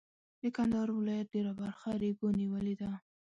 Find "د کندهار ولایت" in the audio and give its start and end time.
0.41-1.27